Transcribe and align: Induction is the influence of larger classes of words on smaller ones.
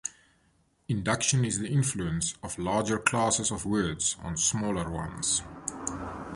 Induction 0.87 1.45
is 1.45 1.59
the 1.59 1.67
influence 1.67 2.33
of 2.41 2.57
larger 2.57 2.97
classes 2.97 3.51
of 3.51 3.67
words 3.67 4.15
on 4.23 4.35
smaller 4.35 4.89
ones. 4.89 5.43